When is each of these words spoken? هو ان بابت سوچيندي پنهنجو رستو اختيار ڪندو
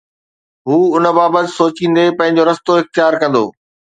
هو 0.67 0.77
ان 0.97 1.05
بابت 1.17 1.45
سوچيندي 1.57 2.05
پنهنجو 2.17 2.43
رستو 2.49 2.71
اختيار 2.81 3.13
ڪندو 3.21 3.45